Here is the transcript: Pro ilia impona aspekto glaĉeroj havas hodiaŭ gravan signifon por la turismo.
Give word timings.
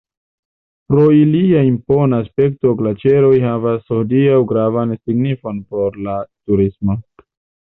Pro 0.91 1.03
ilia 1.17 1.59
impona 1.71 2.21
aspekto 2.25 2.73
glaĉeroj 2.81 3.35
havas 3.45 3.83
hodiaŭ 3.97 4.41
gravan 4.53 4.97
signifon 5.03 5.61
por 5.75 6.01
la 6.09 6.17
turismo. 6.33 6.99